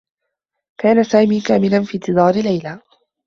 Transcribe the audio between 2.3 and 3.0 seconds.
ليلى.